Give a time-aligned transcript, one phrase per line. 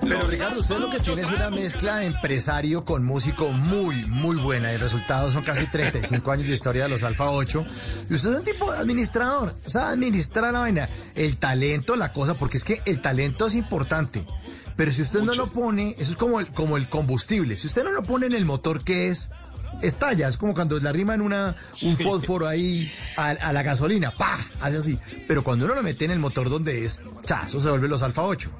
[0.00, 4.36] Pero Ricardo, usted lo que tiene es una mezcla de empresario con músico muy, muy
[4.36, 4.72] buena.
[4.72, 7.64] Y el resultado son casi 35 años de historia de los Alfa 8.
[8.08, 9.54] Y usted es un tipo de administrador.
[9.66, 10.88] Sabe administrar la vaina.
[11.14, 14.24] El talento, la cosa, porque es que el talento es importante.
[14.76, 17.56] Pero si usted no lo pone, eso es como el, como el combustible.
[17.56, 19.30] Si usted no lo pone en el motor, ¿qué es?
[19.82, 24.38] Estalla, es como cuando le arriman una, un fósforo ahí a, a la gasolina, ¡pah!
[24.60, 24.98] Hace así.
[25.28, 28.02] Pero cuando uno lo mete en el motor donde es, cha, eso se vuelve los
[28.02, 28.50] Alfa 8.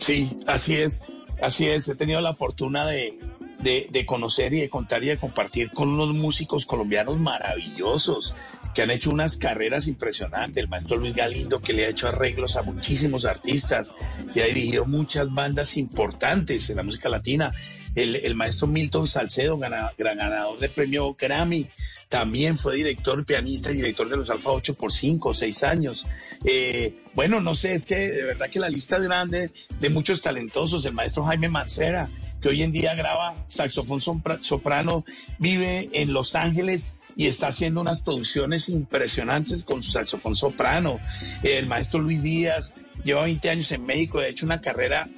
[0.00, 1.02] Sí, así es,
[1.42, 1.88] así es.
[1.88, 3.18] He tenido la fortuna de,
[3.60, 8.34] de, conocer y de contar y de compartir con unos músicos colombianos maravillosos
[8.74, 10.62] que han hecho unas carreras impresionantes.
[10.62, 13.92] El maestro Luis Galindo, que le ha hecho arreglos a muchísimos artistas
[14.34, 17.52] y ha dirigido muchas bandas importantes en la música latina.
[17.94, 21.68] El, el maestro Milton Salcedo, gana, gran ganador del premio Grammy,
[22.10, 26.08] también fue director, pianista y director de los Alfa 8 por cinco o seis años.
[26.44, 30.20] Eh, bueno, no sé, es que de verdad que la lista es grande de muchos
[30.20, 30.84] talentosos.
[30.84, 32.10] El maestro Jaime Mancera,
[32.42, 35.04] que hoy en día graba saxofón soprano,
[35.38, 40.98] vive en Los Ángeles y está haciendo unas producciones impresionantes con su saxofón soprano.
[41.44, 42.74] El maestro Luis Díaz
[43.04, 45.08] lleva 20 años en México, ha hecho una carrera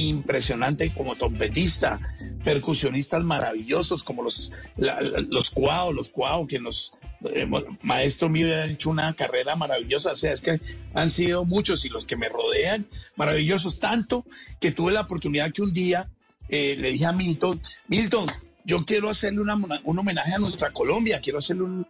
[0.00, 2.00] impresionante como trompetista,
[2.44, 6.92] percusionistas maravillosos como los, la, los Cuau, los Cuau, que los
[7.30, 7.48] eh,
[7.82, 10.60] maestro mío han hecho una carrera maravillosa, o sea, es que
[10.94, 14.24] han sido muchos y los que me rodean maravillosos, tanto
[14.60, 16.08] que tuve la oportunidad que un día
[16.48, 18.26] eh, le dije a Milton, Milton,
[18.64, 21.86] yo quiero hacerle una, un homenaje a nuestra Colombia, quiero hacerle un,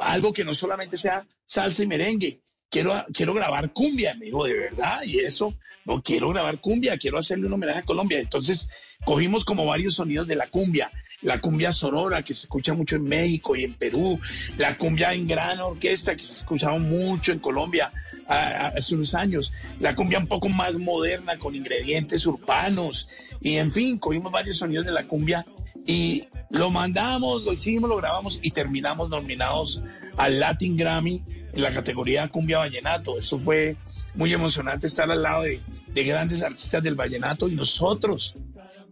[0.00, 2.40] algo que no solamente sea salsa y merengue,
[2.72, 4.14] quiero, quiero grabar cumbia.
[4.14, 5.02] Me dijo, ¿de verdad?
[5.04, 8.18] Y eso, no quiero grabar cumbia, quiero hacerle un homenaje a Colombia.
[8.18, 8.70] Entonces
[9.04, 10.90] cogimos como varios sonidos de la cumbia.
[11.20, 14.18] La cumbia sonora, que se escucha mucho en México y en Perú.
[14.58, 17.92] La cumbia en gran orquesta, que se escuchaba mucho en Colombia
[18.26, 19.52] hace unos años.
[19.78, 23.08] La cumbia un poco más moderna, con ingredientes urbanos.
[23.40, 25.46] Y en fin, cogimos varios sonidos de la cumbia
[25.86, 29.82] y lo mandamos, lo hicimos, lo grabamos y terminamos nominados
[30.16, 33.18] al Latin Grammy en la categoría Cumbia Vallenato.
[33.18, 33.76] Eso fue
[34.14, 38.36] muy emocionante estar al lado de, de grandes artistas del vallenato y nosotros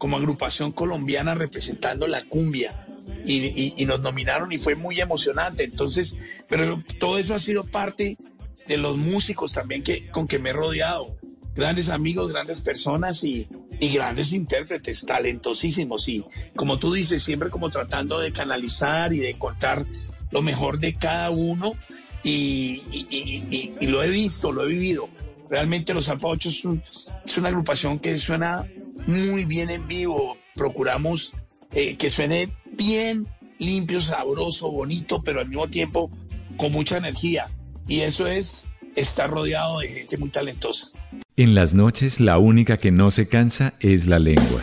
[0.00, 2.87] como agrupación colombiana representando la cumbia.
[3.26, 5.65] Y, nos nominaron y fue muy emocionante.
[5.65, 6.16] Entonces,
[6.48, 8.16] pero todo eso ha sido parte
[8.66, 11.16] de los músicos también que, con que me he rodeado.
[11.54, 13.47] Grandes amigos, grandes personas y,
[13.78, 16.09] y grandes intérpretes, talentosísimos.
[16.09, 16.25] Y
[16.56, 19.84] como tú dices, siempre como tratando de canalizar y de contar
[20.31, 21.75] lo mejor de cada uno
[22.23, 25.09] y, lo he visto, lo he vivido.
[25.49, 26.83] Realmente los Alfa 8 es, un,
[27.25, 28.67] es, una agrupación que suena
[29.07, 30.37] muy bien en vivo.
[30.55, 31.33] Procuramos
[31.73, 33.27] eh, que suene bien
[33.59, 36.11] limpio, sabroso, bonito, pero al mismo tiempo
[36.57, 37.49] con mucha energía.
[37.89, 40.89] Y eso es estar rodeado de gente muy talentosa.
[41.37, 44.63] En las noches la única que no se cansa es la lengua.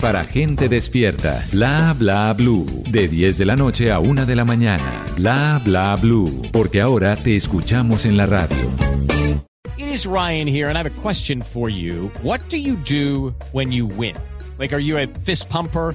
[0.00, 1.44] para gente despierta.
[1.52, 2.64] Bla bla blue.
[2.90, 5.04] De 10 de la noche a 1 de la mañana.
[5.16, 6.42] Bla bla blue.
[6.50, 8.56] Porque ahora te escuchamos en la radio.
[9.76, 12.10] It is Ryan here and I have a question for you.
[12.22, 14.16] What do you do when you win?
[14.58, 15.94] Like, are you a fist pumper?